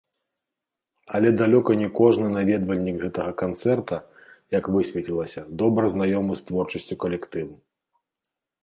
[1.17, 3.95] Але далёка не кожны наведвальнік гэтага канцэрта,
[4.59, 7.53] як высветлілася, добра знаёмы з творчасцю калектыву.